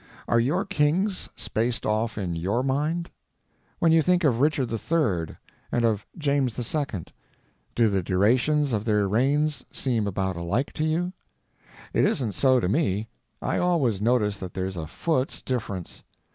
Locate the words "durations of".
8.01-8.85